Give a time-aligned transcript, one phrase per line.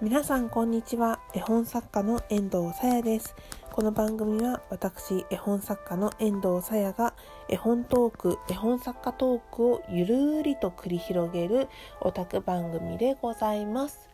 [0.00, 1.20] 皆さんこんにちは。
[1.34, 3.36] 絵本作家の遠藤さやです。
[3.70, 7.14] この番組は私絵本作家の遠藤さやが
[7.48, 11.68] 絵本トーク絵本作家トークをゆるーりと繰り広げる
[12.00, 14.10] オタク番組でございます。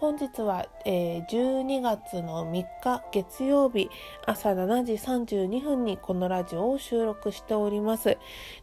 [0.00, 3.88] 本日は、えー、12月の3日月曜日
[4.26, 8.18] 朝7時32分にこのラジオを収録しております。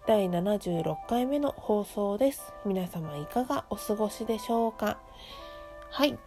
[0.06, 2.54] 第76回目の放送です。
[2.64, 5.00] 皆様いかがお過ごしでしょうか？
[5.90, 6.20] はい。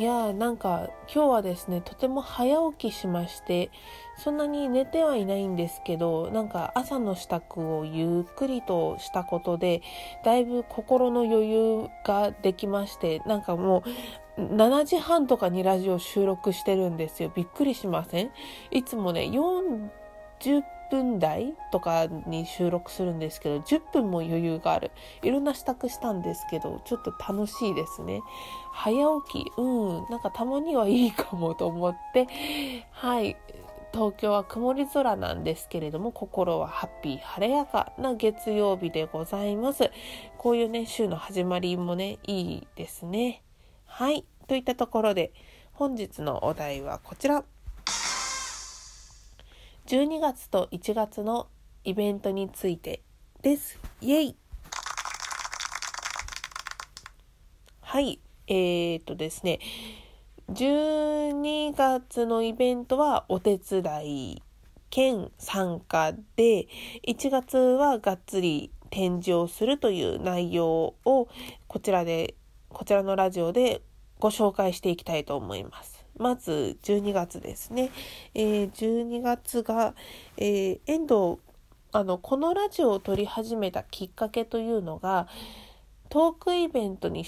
[0.00, 3.70] いやーなんか今日はですねとても早起きしまして
[4.16, 9.82] そんなに寝てはいないんですけどなんか朝の支度をゆっくりとしたことで
[10.24, 13.84] だいぶ心の余裕ができましてなんかも
[14.38, 17.30] う7時半とかにラジオ収録してるんですよ。
[17.34, 18.30] びっくりしません？
[18.70, 24.90] いつもね40分台とかに収録するんですけど10分も余裕がある。
[25.22, 28.22] いろんな支度したんですけどちょっと楽しいですね。
[28.72, 32.26] 早起きうんなんかたまにはいいかもと思って
[32.90, 33.36] はい。
[33.92, 39.90] 東京は曇り空なんですけれども心はハッピー晴れやかな月曜日でございます。
[40.38, 43.42] こういうね週の始まりもねいいですね。
[43.86, 44.24] はい。
[44.46, 45.32] といったところで
[45.72, 47.44] 本日のお題はこちら。
[49.90, 51.48] 12月と1月の
[51.82, 53.02] イベントについて
[53.42, 53.76] です。
[54.00, 54.36] イエイ
[57.80, 59.58] はい、えー、っとですね、
[60.52, 64.42] 12月のイベントはお手伝い
[64.90, 66.68] 兼参加で、
[67.08, 71.28] 1月はがっつり展示をするという内容を
[71.66, 72.36] こちらで、
[72.68, 73.82] こちらのラジオで
[74.20, 75.99] ご紹介していきたいと思います。
[76.20, 77.90] まず12月ですね。
[78.34, 79.94] えー、12月が、
[80.36, 81.40] えー、遠藤、
[81.92, 85.28] あの、このラジオを撮り始めたきっかけというのが、
[86.10, 87.24] トークイベントに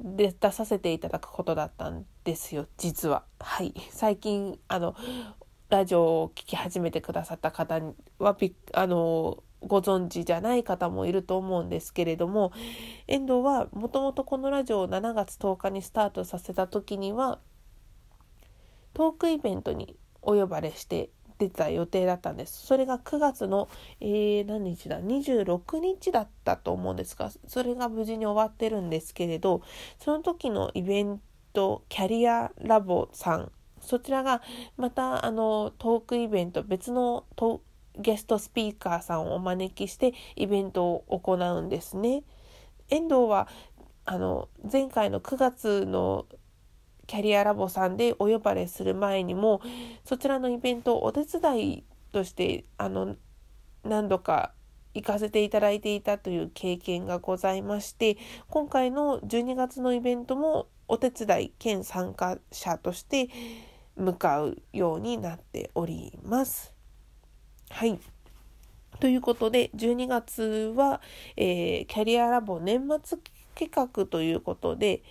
[0.00, 3.24] で出させていただくことだったんですよ、実は。
[3.40, 3.74] はい。
[3.90, 4.94] 最近、あの、
[5.68, 7.80] ラジオを聴き始めてくださった方
[8.20, 8.36] は、
[8.74, 12.52] あの、ご存知じゃない方もいると思うんですけれども、
[13.08, 17.40] 遠藤はもともとこのラジオを7月10日にスタートさせた時には、
[18.96, 22.64] トークイベントにお呼ばれして出た予定だったんです。
[22.64, 23.68] それが9月の、
[24.00, 29.60] えー、何日だ ?26 日だったと思うんですが、それが無事に終わってるんですけれど、
[29.98, 31.20] その時のイベン
[31.52, 33.52] ト、キャリアラボさん、
[33.82, 34.40] そちらが
[34.78, 37.26] またあのトークイベント、別の
[37.98, 42.22] ゲストスピーカーさんをお招きしてイベントを行うんですね。
[42.88, 43.46] 遠藤は
[44.06, 46.24] あの前回の9月の
[47.06, 49.60] キャリアラボさんでお呼ばれする前にも
[50.04, 53.16] そちらのイベントをお手伝いとしてあの
[53.84, 54.52] 何度か
[54.94, 58.16] 行かせていただいていたという経験がございまして
[58.48, 63.28] 今回の12月のイベントもお手伝い兼参加者として
[63.96, 66.72] 向かうようになっております。
[67.70, 67.98] はい。
[69.00, 71.00] ということで12月は、
[71.36, 73.18] えー、キャリアラボ年末
[73.54, 75.02] 企画ということで、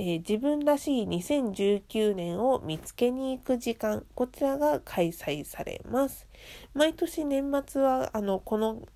[0.00, 6.28] ー、自分らしい2019年を見つけに行く時間、こちらが開催されます。
[6.72, 8.86] 毎年年末は、あの、この、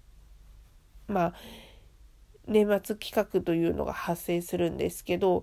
[1.09, 1.35] まあ、
[2.47, 5.43] 年末企画というのが発生するんですけど、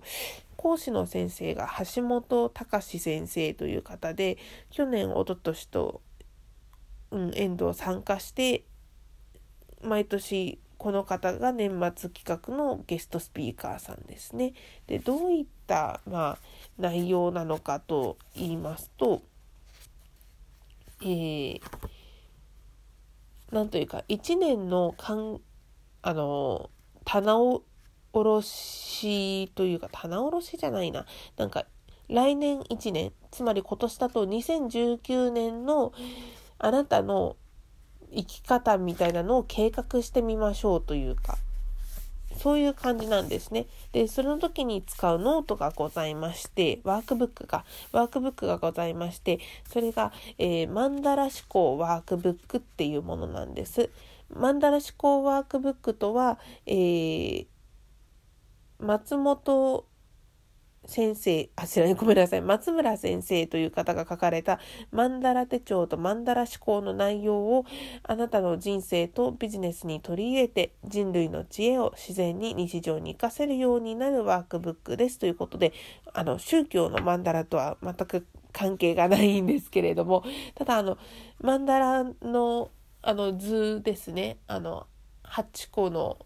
[0.56, 4.38] 講師の先生が橋本隆先生という方で、
[4.70, 6.00] 去年、おととしと、
[7.10, 8.64] うん、遠藤参加して、
[9.82, 14.54] 毎年この方が年末企画のゲストスピーカーさんですね。
[14.86, 16.38] でどういった、まあ、
[16.78, 19.20] 内容なのかと言いますと、
[21.02, 21.60] えー、
[23.52, 25.42] なんというか1年のかん
[26.00, 26.70] あの
[27.04, 27.36] 棚
[28.14, 31.04] 卸しというか棚卸しじゃないな
[31.36, 31.66] なんか
[32.08, 35.92] 来年1年つまり今年だと2019年の
[36.58, 37.36] あなたの
[38.14, 41.38] 生き方みたいなのを計画してみましょうというか、
[42.36, 43.66] そういう感じなんですね。
[43.92, 53.90] で、その時に使うノートがございまして、ワークブックが、ワークブックがございまして、それが、えー、マンダラ思考ワークブックっていうものなんです。
[54.34, 57.46] マンダラ思考ワークブックとは、えー、
[58.78, 59.84] 松本
[60.86, 64.58] 先生、あちらにごめんなさい、松村先生という方が書かれた
[64.90, 67.64] マンダラ手帳とマンダラ思考の内容を
[68.02, 75.72] あなたの人生とビジネスに取り入れて人類の知恵を自然に日常に活かせるようになるワークブックですということで、
[76.12, 80.24] あの、宗教のマンダラとは全く関係がないんですけれども、
[80.54, 80.98] ただあの、
[81.40, 82.70] マンダラの
[83.02, 84.86] あの図ですね、あの、
[85.24, 86.18] 8個の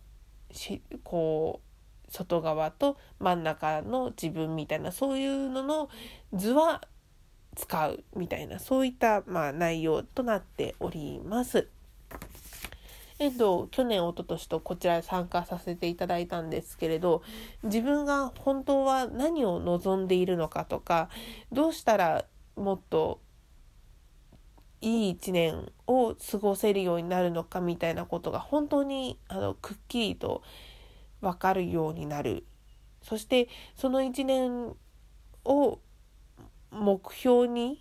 [0.51, 1.74] し、こう、
[2.15, 5.89] 外側と真ん中の自分みたいなそういうのの
[6.33, 6.83] 図は
[7.57, 11.69] 使うみたいなそういった、まあ、内容となっております。
[13.21, 17.23] えっと、去年、一昨年とこちらに参加させていただいたんですけれど、
[17.63, 21.09] 自分が本当は何を望んでいるのかとか、
[21.53, 22.25] どうしたら
[22.57, 23.21] もっと
[24.81, 30.43] いい一年を過ごせるようになるのかみたいなことが本当にあのくっきりと
[31.25, 32.45] 分かるようになる。
[33.03, 34.75] そしてその一年
[35.45, 35.81] を
[36.71, 37.81] 目標に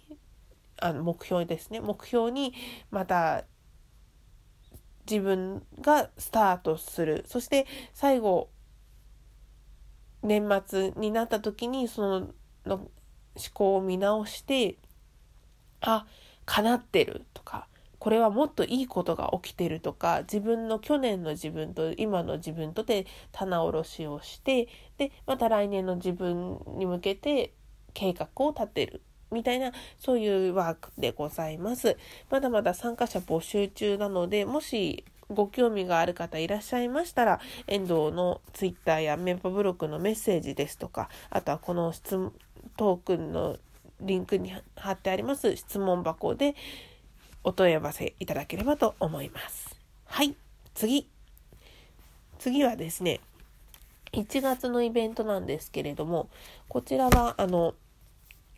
[0.78, 2.54] あの目標ですね目標に
[2.92, 3.46] また
[5.10, 8.50] 自分がスタートするそして最後
[10.22, 12.20] 年末になった時にその
[12.66, 12.90] の思
[13.54, 14.78] 考を見直して
[15.82, 16.06] あ
[16.46, 17.68] 叶ってるとか
[18.04, 24.68] これはもっといいことが起きてるとか自分の去年の自分と今の自分とで棚卸しをして
[24.98, 27.54] でまた来年の自分に向けて
[27.94, 31.96] 計画を立てるみたいなそういうワークでございます。
[32.30, 42.34] まだまだ参加者募集中なのでもしご興味がある方いらっしゃいましたら遠藤のツイッターやメンバブログのメッセージですとかあとはこの質問
[42.76, 43.56] トークンの
[44.02, 46.56] リンクに貼ってあります質問箱で
[47.44, 49.76] お問い合わせいただければと思います。
[50.06, 50.36] はい、
[50.74, 51.10] 次。
[52.40, 53.20] 次はですね、
[54.14, 56.30] 1月のイベントなんですけれども、
[56.68, 57.74] こちらは、あの、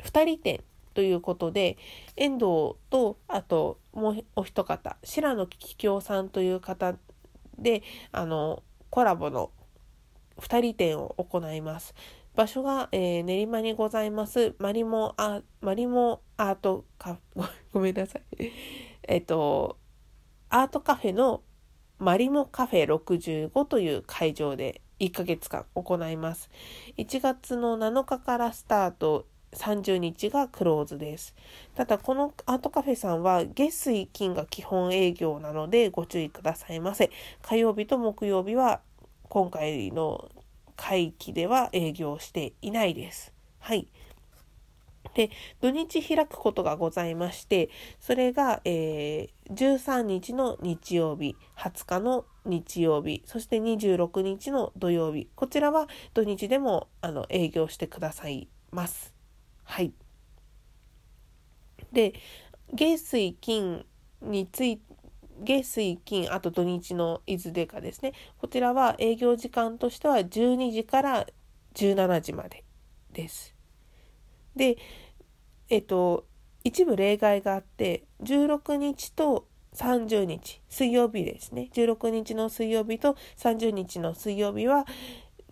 [0.03, 1.77] 2人展ということで、
[2.15, 6.95] 遠藤と、あと、もうお一方、白野桔梗さんという方
[7.57, 9.51] で、あの、コラボの
[10.37, 11.95] 2人展を行います。
[12.35, 18.23] 場所が、えー、練馬にございます、マリモア、マリモアートカフェ、ごめんなさい。
[19.07, 19.77] えっと、
[20.49, 21.43] アートカフェの
[21.97, 26.49] マリモカフェ65という会場で1ヶ月間行います。
[26.97, 31.33] 1月の7日からスタート、30日がクローズです。
[31.73, 37.11] ただ、このアートカフェさんは月水金が基本営業なのでご注意くださいませ。
[37.41, 38.81] 火曜日と木曜日は
[39.29, 40.29] 今回の
[40.75, 43.33] 会期では営業していないです。
[43.59, 43.87] はい。
[45.15, 45.31] で、
[45.61, 47.69] 土日開くことがございまして、
[47.99, 59.13] それが、えー、13日の日曜日、20日の日曜日、そして26日の土曜日、こちらは土日でもあの営業してくださいます。
[59.63, 59.93] はい。
[61.93, 62.13] で、
[62.73, 63.85] 月水金
[64.21, 64.81] につい、
[65.43, 71.27] 月水金あと土日の伊豆でかですねこちらは営業時間としては12時から
[71.73, 72.63] 17時まで
[73.11, 73.53] です。
[74.55, 74.77] で
[75.69, 76.25] えっと
[76.63, 84.85] 一部例外があって16日と30日水曜日ですね16日の水曜日と30日の水曜日は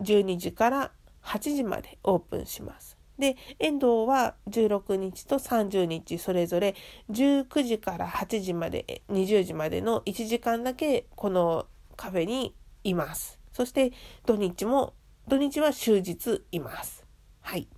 [0.00, 0.90] 12時から
[1.22, 2.93] 8時までオープンします。
[3.18, 6.74] で、遠藤は16日と30日それぞれ
[7.10, 11.66] 19時から8時まで、20時までの1時間だけこの
[11.96, 13.38] カフェにいます。
[13.52, 13.92] そして
[14.26, 14.94] 土日も、
[15.28, 17.04] 土日は終日います。
[17.40, 17.68] はい。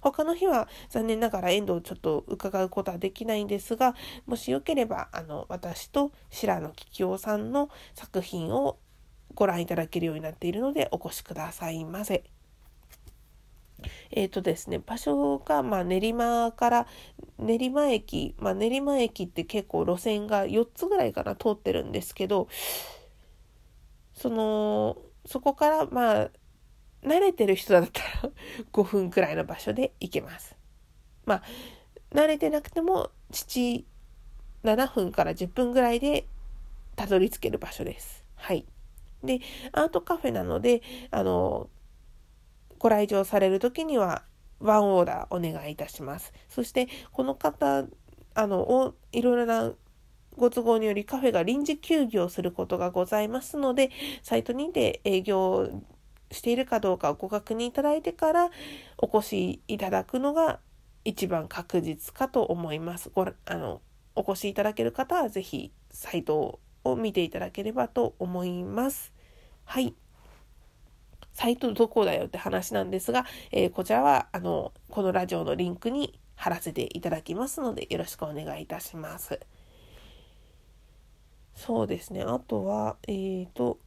[0.00, 3.94] 他の日は残念ながら遠藤ちょっと伺うことはできないんですが、
[4.26, 8.78] もしよければ、あの、私と白野桔梗さんの作品を
[9.34, 12.24] ご覧いただけるようになっているのでお越しくださいませ。
[14.10, 16.86] え、ー、とですね、場所が、まあ、練馬から
[17.38, 22.48] 練馬駅、まあ、練馬駅って結構路線が4つぐらいかな通ってるんですけど、
[24.14, 26.30] その、そこから、まあ、
[27.02, 28.32] 慣れてる人だったら
[28.72, 30.56] 5分くらいの場所で行けます。
[31.24, 31.42] まあ、
[32.10, 33.84] 慣れてなくても、7、
[34.64, 36.26] 7分から10分ぐらいで
[36.96, 38.24] たどり着ける場所です。
[38.34, 38.66] はい。
[39.22, 39.40] で、
[39.72, 41.68] アートカフェなので、あの、
[42.78, 44.22] ご来場される時には
[44.60, 46.32] ワンオーダーお願いいたします。
[46.48, 47.84] そしてこの方
[48.34, 49.72] あのいろいろな
[50.36, 53.90] ご都合によりカフェが臨時休業することがございますので
[54.22, 55.68] サイトにて営業
[56.30, 58.50] しているかどうかをご確認いただいてから
[58.98, 60.60] お越しいただくのが
[61.04, 63.10] 一番確実かと思います。
[63.12, 63.80] ごあの
[64.14, 69.12] お越しいただける方は是非サイトを見ていただければと思います。
[69.64, 69.94] はい。
[71.38, 79.38] サイトどこだよって話なんですが、えー、こちらは、あの、このラジオのリンクに貼らせていただきますので、よろしくお願いいたします。
[81.54, 82.24] そうですね。
[82.24, 83.78] あとは、えっ、ー、と、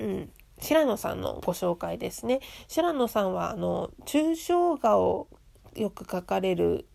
[0.00, 0.32] うん。
[0.58, 2.40] 白野さんのご紹介ですね。
[2.68, 5.28] 白野さんは、あの、抽象画を
[5.76, 6.86] よく描かれる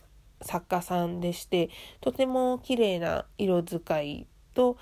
[0.41, 1.69] 作家さんでして、
[2.01, 4.75] とても綺麗な色使いと、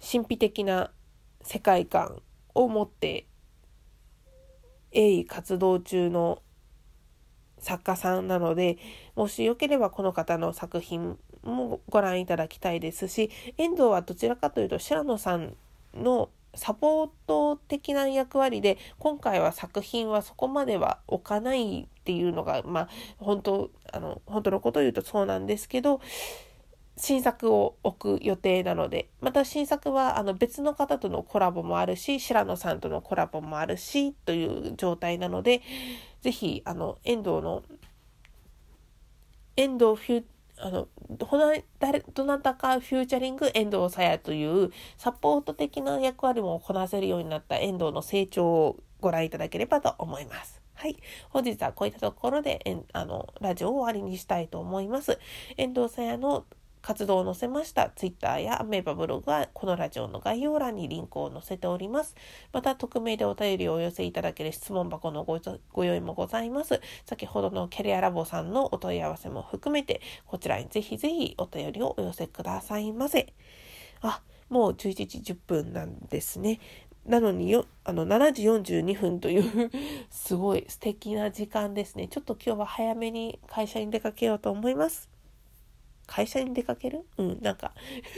[0.00, 0.92] 神秘的な
[1.42, 2.22] 世界観
[2.54, 3.26] を持って
[4.92, 6.42] 鋭意活動中の
[7.58, 8.78] 作家さんなので
[9.14, 15.54] もしよければこの方の作品もご覧いただきたいですし遠藤はどちらかというと白野さん
[15.94, 26.00] のサポート的な役割で今回は作品はそこまでは置かないっていうのがまあ本当あの本当のことを言うとそうなんですけど
[26.98, 35.62] 新作を置く予定なのでまた新作はあの別の方とのコラボもあるし白野さんとのコラボもあるしという状態なので
[36.22, 37.62] 是非あの遠藤の
[39.56, 40.24] 遠藤フュ
[40.60, 40.88] あの
[41.78, 50.60] 誰どなたかフューチャリング遠藤さやというサポート的な役割もこなせるようになった遠藤の成長をご覧いただければと思います。
[50.74, 50.96] はい。
[51.30, 55.18] 本日はこういったところで、えあの、ラジオを終わりにしたいと思います。
[55.56, 56.46] 遠藤さやの
[56.82, 62.14] 活動を載せました Twitter やアメーバブログはこのラジオの概要欄にリンクを載せております。
[62.52, 65.38] また、匿名でお便りをお寄せいただける質問箱のご
[65.72, 66.80] ご用意もございます。
[67.06, 73.32] 先ほどのキャリアラボさんのお問い合わせも含めて、こちらにぜひぜひお便りをお寄せくださいませ。
[74.00, 76.60] あ、もう11時10分なんですね。
[77.08, 79.70] なのによ、あの、7時42分という
[80.10, 82.06] すごい素敵な時間ですね。
[82.08, 85.08] ちょっと今日は早めに会社に出かけようと思います。
[86.08, 87.06] 会社に出かける？
[87.18, 87.72] うん、なんか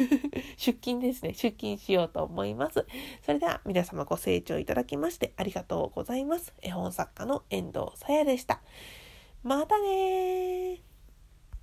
[0.56, 1.34] 出勤ですね。
[1.34, 2.86] 出勤しようと思います。
[3.26, 6.54] それでは皆様ご清聴いただきましてありがとうございます。
[6.62, 8.62] 絵本作家の遠藤さやでした。
[9.42, 10.89] またね